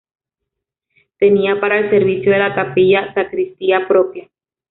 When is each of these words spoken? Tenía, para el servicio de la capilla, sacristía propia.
Tenía, 1.19 1.59
para 1.61 1.77
el 1.77 1.91
servicio 1.91 2.31
de 2.31 2.39
la 2.39 2.55
capilla, 2.55 3.13
sacristía 3.13 3.87
propia. 3.87 4.27